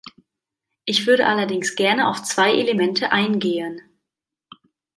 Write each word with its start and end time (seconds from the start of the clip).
Ich 0.85 1.05
würde 1.05 1.27
allerdings 1.27 1.75
gerne 1.75 2.07
auf 2.09 2.23
zwei 2.23 2.53
Elemente 2.55 3.11
eingehen. 3.11 3.79